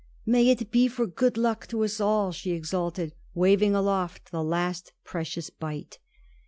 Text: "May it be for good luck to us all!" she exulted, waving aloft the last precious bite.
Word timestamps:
"May 0.25 0.49
it 0.49 0.71
be 0.71 0.87
for 0.87 1.05
good 1.05 1.37
luck 1.37 1.67
to 1.67 1.83
us 1.83 1.99
all!" 2.01 2.31
she 2.31 2.53
exulted, 2.53 3.13
waving 3.35 3.75
aloft 3.75 4.31
the 4.31 4.43
last 4.43 4.93
precious 5.03 5.51
bite. 5.51 5.99